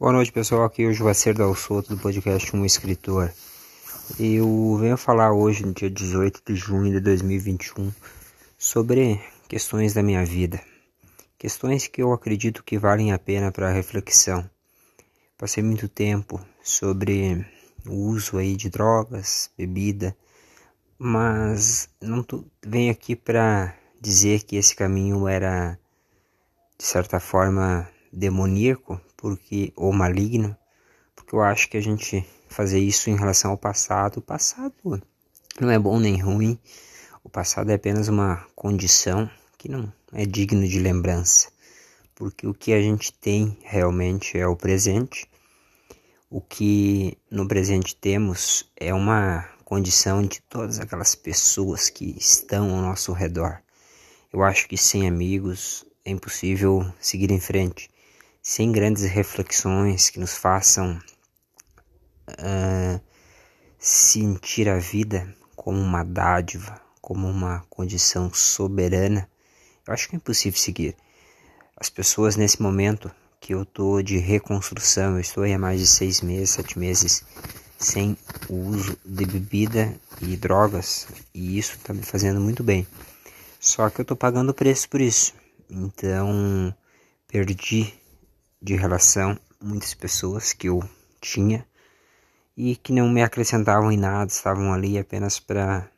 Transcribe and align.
Boa 0.00 0.12
noite, 0.12 0.30
pessoal. 0.30 0.62
Aqui 0.62 0.84
é 0.84 0.86
o 0.86 0.92
Joacer 0.92 1.34
Dal 1.34 1.52
Soto 1.56 1.88
do 1.88 2.00
podcast 2.00 2.54
Um 2.54 2.64
Escritor. 2.64 3.32
Eu 4.16 4.76
venho 4.80 4.96
falar 4.96 5.32
hoje, 5.32 5.66
no 5.66 5.72
dia 5.72 5.90
18 5.90 6.40
de 6.46 6.54
junho 6.54 6.92
de 6.92 7.00
2021, 7.00 7.92
sobre 8.56 9.20
questões 9.48 9.94
da 9.94 10.00
minha 10.00 10.24
vida. 10.24 10.62
Questões 11.36 11.88
que 11.88 12.00
eu 12.00 12.12
acredito 12.12 12.62
que 12.62 12.78
valem 12.78 13.12
a 13.12 13.18
pena 13.18 13.50
para 13.50 13.72
reflexão. 13.72 14.48
Passei 15.36 15.64
muito 15.64 15.88
tempo 15.88 16.40
sobre 16.62 17.44
o 17.84 17.94
uso 17.94 18.38
aí 18.38 18.54
de 18.54 18.70
drogas, 18.70 19.50
bebida, 19.58 20.16
mas 20.96 21.88
não 22.00 22.22
tô, 22.22 22.44
venho 22.64 22.92
aqui 22.92 23.16
para 23.16 23.74
dizer 24.00 24.44
que 24.44 24.54
esse 24.54 24.76
caminho 24.76 25.26
era 25.26 25.76
de 26.78 26.84
certa 26.84 27.18
forma 27.18 27.90
demoníaco, 28.12 29.00
porque 29.16 29.72
ou 29.76 29.92
maligno, 29.92 30.56
porque 31.14 31.34
eu 31.34 31.42
acho 31.42 31.68
que 31.68 31.76
a 31.76 31.80
gente 31.80 32.24
fazer 32.48 32.78
isso 32.78 33.10
em 33.10 33.16
relação 33.16 33.50
ao 33.50 33.58
passado, 33.58 34.18
o 34.18 34.22
passado 34.22 34.74
não 35.60 35.70
é 35.70 35.78
bom 35.78 35.98
nem 35.98 36.20
ruim. 36.20 36.58
O 37.24 37.28
passado 37.28 37.70
é 37.70 37.74
apenas 37.74 38.08
uma 38.08 38.46
condição 38.54 39.28
que 39.58 39.68
não 39.68 39.92
é 40.12 40.24
digno 40.24 40.66
de 40.66 40.78
lembrança, 40.78 41.50
porque 42.14 42.46
o 42.46 42.54
que 42.54 42.72
a 42.72 42.80
gente 42.80 43.12
tem 43.12 43.58
realmente 43.62 44.38
é 44.38 44.46
o 44.46 44.56
presente. 44.56 45.28
O 46.30 46.40
que 46.40 47.18
no 47.30 47.46
presente 47.48 47.96
temos 47.96 48.70
é 48.76 48.94
uma 48.94 49.48
condição 49.64 50.22
de 50.22 50.40
todas 50.42 50.78
aquelas 50.78 51.14
pessoas 51.14 51.90
que 51.90 52.16
estão 52.16 52.74
ao 52.74 52.82
nosso 52.82 53.12
redor. 53.12 53.60
Eu 54.32 54.42
acho 54.42 54.68
que 54.68 54.76
sem 54.76 55.08
amigos 55.08 55.84
é 56.04 56.10
impossível 56.10 56.86
seguir 57.00 57.30
em 57.30 57.40
frente 57.40 57.90
sem 58.48 58.72
grandes 58.72 59.04
reflexões 59.04 60.08
que 60.08 60.18
nos 60.18 60.34
façam 60.34 60.98
uh, 62.30 63.00
sentir 63.78 64.70
a 64.70 64.78
vida 64.78 65.36
como 65.54 65.78
uma 65.78 66.02
dádiva, 66.02 66.80
como 66.98 67.28
uma 67.28 67.62
condição 67.68 68.32
soberana, 68.32 69.28
eu 69.86 69.92
acho 69.92 70.08
que 70.08 70.16
é 70.16 70.16
impossível 70.16 70.58
seguir. 70.58 70.96
As 71.76 71.90
pessoas 71.90 72.36
nesse 72.36 72.62
momento 72.62 73.10
que 73.38 73.52
eu 73.52 73.64
estou 73.64 74.02
de 74.02 74.16
reconstrução, 74.16 75.16
eu 75.16 75.20
estou 75.20 75.44
há 75.44 75.58
mais 75.58 75.78
de 75.78 75.86
seis 75.86 76.22
meses, 76.22 76.48
sete 76.48 76.78
meses 76.78 77.22
sem 77.78 78.16
o 78.48 78.54
uso 78.54 78.96
de 79.04 79.26
bebida 79.26 79.94
e 80.22 80.38
drogas, 80.38 81.06
e 81.34 81.58
isso 81.58 81.74
está 81.74 81.92
me 81.92 82.02
fazendo 82.02 82.40
muito 82.40 82.64
bem. 82.64 82.86
Só 83.60 83.90
que 83.90 84.00
eu 84.00 84.04
estou 84.04 84.16
pagando 84.16 84.54
preço 84.54 84.88
por 84.88 85.02
isso. 85.02 85.34
Então, 85.68 86.74
perdi 87.26 87.92
de 88.60 88.74
relação 88.74 89.38
muitas 89.60 89.94
pessoas 89.94 90.52
que 90.52 90.68
eu 90.68 90.82
tinha 91.20 91.66
e 92.56 92.76
que 92.76 92.92
não 92.92 93.08
me 93.08 93.22
acrescentavam 93.22 93.90
em 93.90 93.96
nada, 93.96 94.30
estavam 94.30 94.72
ali 94.72 94.98
apenas 94.98 95.38
para 95.38 95.88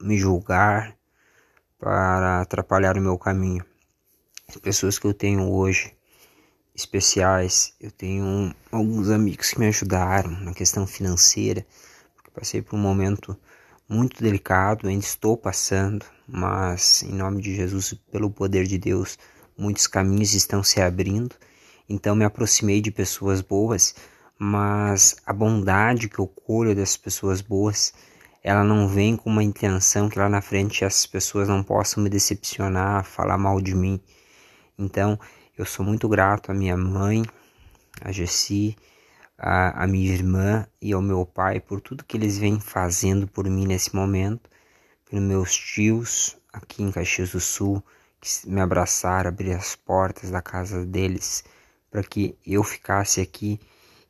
me 0.00 0.16
julgar, 0.16 0.96
para 1.78 2.40
atrapalhar 2.40 2.96
o 2.96 3.00
meu 3.00 3.16
caminho. 3.16 3.64
As 4.48 4.56
pessoas 4.56 4.98
que 4.98 5.06
eu 5.06 5.14
tenho 5.14 5.48
hoje, 5.48 5.94
especiais, 6.74 7.74
eu 7.80 7.90
tenho 7.90 8.52
alguns 8.70 9.10
amigos 9.10 9.50
que 9.50 9.60
me 9.60 9.66
ajudaram 9.66 10.30
na 10.40 10.52
questão 10.52 10.86
financeira, 10.86 11.64
porque 12.16 12.30
passei 12.30 12.62
por 12.62 12.76
um 12.76 12.80
momento 12.80 13.38
muito 13.88 14.22
delicado, 14.22 14.88
ainda 14.88 15.04
estou 15.04 15.36
passando, 15.36 16.04
mas 16.26 17.02
em 17.04 17.12
nome 17.12 17.42
de 17.42 17.54
Jesus, 17.54 17.94
pelo 18.10 18.30
poder 18.30 18.66
de 18.66 18.78
Deus, 18.78 19.18
muitos 19.56 19.86
caminhos 19.86 20.34
estão 20.34 20.62
se 20.64 20.80
abrindo 20.80 21.36
então 21.92 22.16
me 22.16 22.24
aproximei 22.24 22.80
de 22.80 22.90
pessoas 22.90 23.42
boas, 23.42 23.94
mas 24.38 25.14
a 25.26 25.32
bondade 25.32 26.08
que 26.08 26.18
eu 26.18 26.26
colho 26.26 26.74
dessas 26.74 26.96
pessoas 26.96 27.42
boas, 27.42 27.92
ela 28.42 28.64
não 28.64 28.88
vem 28.88 29.14
com 29.14 29.28
uma 29.28 29.44
intenção 29.44 30.08
que 30.08 30.18
lá 30.18 30.26
na 30.26 30.40
frente 30.40 30.84
essas 30.84 31.04
pessoas 31.04 31.48
não 31.48 31.62
possam 31.62 32.02
me 32.02 32.08
decepcionar, 32.08 33.04
falar 33.04 33.36
mal 33.36 33.60
de 33.60 33.74
mim. 33.74 34.00
Então 34.78 35.20
eu 35.56 35.66
sou 35.66 35.84
muito 35.84 36.08
grato 36.08 36.50
à 36.50 36.54
minha 36.54 36.78
mãe, 36.78 37.22
a 38.00 38.10
Jessi, 38.10 38.74
a, 39.36 39.84
a 39.84 39.86
minha 39.86 40.14
irmã 40.14 40.66
e 40.80 40.94
ao 40.94 41.02
meu 41.02 41.26
pai 41.26 41.60
por 41.60 41.78
tudo 41.82 42.04
que 42.04 42.16
eles 42.16 42.38
vêm 42.38 42.58
fazendo 42.58 43.28
por 43.28 43.44
mim 43.50 43.66
nesse 43.66 43.94
momento, 43.94 44.48
pelos 45.10 45.22
meus 45.22 45.54
tios 45.54 46.38
aqui 46.50 46.82
em 46.82 46.90
Caxias 46.90 47.32
do 47.32 47.40
Sul 47.40 47.84
que 48.18 48.48
me 48.48 48.62
abraçaram, 48.62 49.28
abrir 49.28 49.52
as 49.52 49.76
portas 49.76 50.30
da 50.30 50.40
casa 50.40 50.86
deles 50.86 51.44
para 51.92 52.02
que 52.02 52.34
eu 52.44 52.64
ficasse 52.64 53.20
aqui 53.20 53.60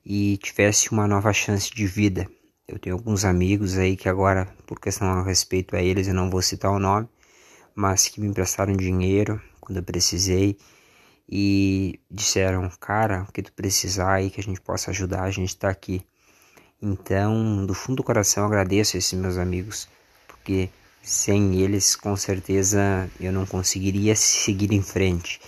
e 0.06 0.36
tivesse 0.38 0.92
uma 0.92 1.08
nova 1.08 1.32
chance 1.32 1.68
de 1.74 1.84
vida. 1.84 2.30
Eu 2.66 2.78
tenho 2.78 2.94
alguns 2.94 3.24
amigos 3.24 3.76
aí 3.76 3.96
que 3.96 4.08
agora, 4.08 4.46
por 4.64 4.78
questão 4.78 5.08
a 5.08 5.24
respeito 5.24 5.74
a 5.74 5.82
eles, 5.82 6.06
eu 6.06 6.14
não 6.14 6.30
vou 6.30 6.40
citar 6.40 6.70
o 6.70 6.78
nome, 6.78 7.08
mas 7.74 8.08
que 8.08 8.20
me 8.20 8.28
emprestaram 8.28 8.72
dinheiro 8.74 9.42
quando 9.60 9.78
eu 9.78 9.82
precisei 9.82 10.56
e 11.28 11.98
disseram, 12.08 12.70
cara, 12.78 13.26
o 13.28 13.32
que 13.32 13.42
tu 13.42 13.52
precisar 13.52 14.12
aí 14.14 14.30
que 14.30 14.40
a 14.40 14.44
gente 14.44 14.60
possa 14.60 14.92
ajudar, 14.92 15.24
a 15.24 15.30
gente 15.30 15.48
está 15.48 15.68
aqui. 15.68 16.06
Então, 16.80 17.66
do 17.66 17.74
fundo 17.74 17.96
do 17.96 18.04
coração, 18.04 18.44
agradeço 18.44 18.96
esses 18.96 19.12
meus 19.18 19.36
amigos, 19.36 19.88
porque 20.28 20.70
sem 21.02 21.60
eles, 21.60 21.96
com 21.96 22.16
certeza, 22.16 23.10
eu 23.18 23.32
não 23.32 23.44
conseguiria 23.44 24.14
seguir 24.14 24.72
em 24.72 24.82
frente. 24.82 25.40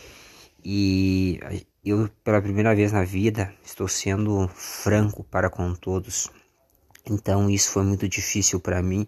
E 0.64 1.40
eu, 1.84 2.08
pela 2.22 2.40
primeira 2.40 2.74
vez 2.74 2.92
na 2.92 3.04
vida, 3.04 3.52
estou 3.62 3.86
sendo 3.86 4.48
franco 4.48 5.22
para 5.24 5.50
com 5.50 5.74
todos. 5.74 6.30
Então, 7.04 7.50
isso 7.50 7.70
foi 7.70 7.82
muito 7.84 8.08
difícil 8.08 8.58
para 8.58 8.82
mim, 8.82 9.06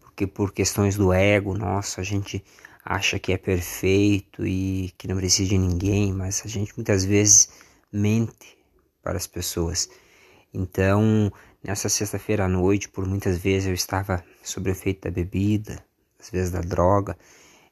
porque 0.00 0.26
por 0.26 0.52
questões 0.52 0.96
do 0.96 1.12
ego, 1.12 1.56
nossa, 1.58 2.00
a 2.00 2.04
gente 2.04 2.44
acha 2.84 3.18
que 3.18 3.32
é 3.32 3.36
perfeito 3.36 4.46
e 4.46 4.92
que 4.96 5.08
não 5.08 5.16
precisa 5.16 5.50
de 5.50 5.58
ninguém, 5.58 6.12
mas 6.12 6.42
a 6.44 6.48
gente 6.48 6.72
muitas 6.76 7.04
vezes 7.04 7.48
mente 7.92 8.56
para 9.02 9.16
as 9.16 9.26
pessoas. 9.26 9.88
Então, 10.54 11.32
nessa 11.62 11.88
sexta-feira 11.88 12.44
à 12.44 12.48
noite, 12.48 12.88
por 12.88 13.06
muitas 13.06 13.38
vezes 13.38 13.68
eu 13.68 13.74
estava 13.74 14.24
sob 14.44 14.70
efeito 14.70 15.02
da 15.02 15.10
bebida, 15.10 15.84
às 16.20 16.30
vezes 16.30 16.52
da 16.52 16.60
droga, 16.60 17.16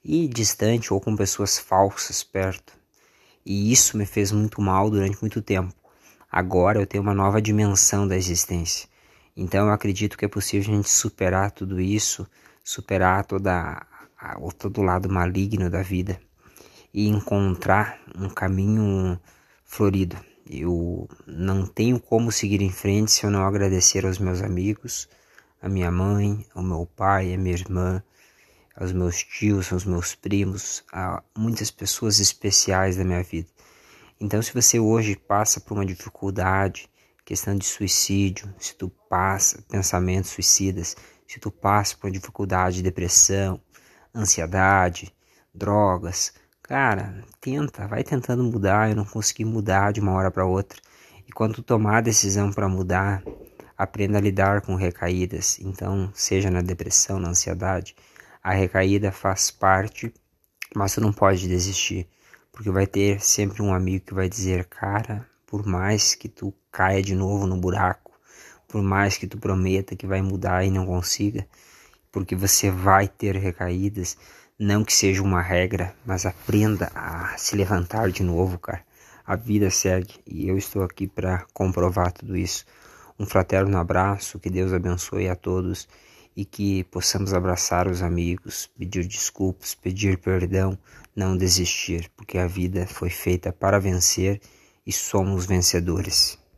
e 0.03 0.27
distante 0.27 0.93
ou 0.93 1.01
com 1.01 1.15
pessoas 1.15 1.59
falsas 1.59 2.25
perto. 2.25 2.80
E 3.45 3.73
isso 3.73 3.97
me 3.97 4.07
fez 4.07 4.33
muito 4.33 4.61
mal 4.61 4.91
durante 4.91 5.21
muito 5.21 5.41
tempo. 5.41 5.75
Agora 6.31 6.79
eu 6.81 6.87
tenho 6.87 7.03
uma 7.03 7.15
nova 7.15 7.41
dimensão 7.41 8.07
da 8.07 8.17
existência. 8.17 8.89
Então 9.37 9.67
eu 9.67 9.73
acredito 9.73 10.17
que 10.19 10.25
é 10.25 10.29
possível 10.29 10.73
a 10.73 10.77
gente 10.77 10.91
superar 10.91 11.51
tudo 11.51 11.81
isso, 11.81 12.27
superar 12.63 13.25
toda 13.25 13.87
a, 14.19 14.37
todo 14.57 14.79
o 14.79 14.85
lado 14.85 15.09
maligno 15.09 15.71
da 15.71 15.83
vida 15.83 16.21
e 16.93 17.09
encontrar 17.09 18.01
um 18.17 18.29
caminho 18.29 19.19
florido. 19.65 20.17
Eu 20.49 21.09
não 21.27 21.67
tenho 21.67 22.01
como 22.01 22.33
seguir 22.33 22.61
em 22.61 22.71
frente 22.71 23.13
se 23.13 23.25
eu 23.25 23.31
não 23.31 23.45
agradecer 23.45 24.05
aos 24.05 24.19
meus 24.19 24.43
amigos, 24.43 25.09
a 25.63 25.69
minha 25.69 25.91
mãe, 25.91 26.45
ao 26.55 26.63
meu 26.63 26.87
pai, 26.87 27.33
a 27.33 27.39
minha 27.39 27.55
irmã, 27.55 28.03
aos 28.81 28.93
meus 28.93 29.23
tios, 29.23 29.71
aos 29.71 29.85
meus 29.85 30.15
primos, 30.15 30.83
a 30.91 31.23
muitas 31.37 31.71
pessoas 31.71 32.19
especiais 32.19 32.97
da 32.97 33.05
minha 33.05 33.23
vida. 33.23 33.49
Então, 34.19 34.41
se 34.41 34.55
você 34.55 34.81
hoje 34.81 35.17
passa 35.17 35.61
por 35.61 35.75
uma 35.75 35.85
dificuldade, 35.85 36.89
questão 37.25 37.55
de 37.55 37.67
suicídio, 37.67 38.53
se 38.59 38.75
tu 38.75 38.91
passa 39.09 39.63
pensamentos 39.69 40.31
suicidas, 40.31 40.97
se 41.29 41.39
tu 41.39 41.51
passa 41.51 41.95
por 41.97 42.07
uma 42.07 42.13
dificuldade 42.13 42.77
de 42.77 42.83
depressão, 42.83 43.61
ansiedade, 44.15 45.15
drogas, 45.55 46.33
cara, 46.63 47.23
tenta, 47.39 47.87
vai 47.87 48.03
tentando 48.03 48.43
mudar. 48.43 48.89
Eu 48.89 48.97
não 48.97 49.05
consegui 49.05 49.45
mudar 49.45 49.93
de 49.93 50.01
uma 50.01 50.13
hora 50.13 50.31
para 50.31 50.47
outra. 50.47 50.81
E 51.29 51.33
quando 51.33 51.57
tu 51.57 51.63
tomar 51.63 51.99
a 51.99 52.01
decisão 52.01 52.51
para 52.51 52.69
mudar, 52.69 53.23
aprenda 53.77 54.19
a 54.19 54.21
lidar 54.21 54.63
com 54.63 54.75
recaídas. 54.75 55.59
Então, 55.61 56.11
seja 56.15 56.51
na 56.51 56.63
depressão, 56.63 57.21
na 57.21 57.29
ansiedade, 57.29 57.95
a 58.43 58.53
recaída 58.53 59.13
faz 59.13 59.51
parte, 59.51 60.13
mas 60.75 60.95
tu 60.95 61.01
não 61.01 61.13
pode 61.13 61.47
desistir, 61.47 62.09
porque 62.53 62.71
vai 62.71 62.87
ter 62.87 63.21
sempre 63.21 63.63
um 63.63 63.75
amigo 63.75 64.07
que 64.07 64.15
vai 64.15 64.29
dizer, 64.29 64.65
cara, 64.65 65.27
por 65.47 65.67
mais 65.67 66.15
que 66.15 66.29
tu 66.29 66.55
caia 66.73 67.03
de 67.03 67.15
novo 67.15 67.47
no 67.47 67.57
buraco, 67.57 68.13
por 68.67 68.83
mais 68.83 69.19
que 69.19 69.27
tu 69.27 69.37
prometa 69.37 69.97
que 69.97 70.07
vai 70.07 70.23
mudar 70.23 70.65
e 70.65 70.71
não 70.71 70.87
consiga, 70.87 71.47
porque 72.11 72.35
você 72.35 72.71
vai 72.71 73.09
ter 73.09 73.37
recaídas, 73.37 74.17
não 74.59 74.85
que 74.85 74.93
seja 74.93 75.23
uma 75.23 75.43
regra, 75.43 75.95
mas 76.05 76.25
aprenda 76.25 76.91
a 76.95 77.37
se 77.37 77.57
levantar 77.57 78.11
de 78.11 78.23
novo, 78.23 78.59
cara. 78.59 78.85
A 79.27 79.37
vida 79.37 79.71
segue 79.71 80.15
e 80.27 80.49
eu 80.49 80.57
estou 80.57 80.83
aqui 80.83 81.07
para 81.07 81.45
comprovar 81.53 82.13
tudo 82.13 82.37
isso. 82.37 82.65
Um 83.19 83.27
fraterno 83.27 83.77
abraço, 83.79 84.39
que 84.39 84.51
Deus 84.51 84.73
abençoe 84.73 85.29
a 85.29 85.37
todos 85.37 85.89
e 86.41 86.45
que 86.47 86.85
possamos 86.85 87.35
abraçar 87.35 87.87
os 87.87 88.01
amigos, 88.01 88.67
pedir 88.79 89.07
desculpas, 89.07 89.75
pedir 89.75 90.17
perdão, 90.17 90.79
não 91.15 91.37
desistir, 91.37 92.11
porque 92.17 92.39
a 92.39 92.47
vida 92.47 92.87
foi 92.87 93.11
feita 93.11 93.53
para 93.53 93.79
vencer 93.79 94.41
e 94.87 94.91
somos 94.91 95.45
vencedores. 95.45 96.39